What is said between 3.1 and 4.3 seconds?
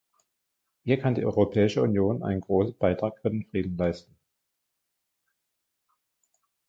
für den Frieden leisten.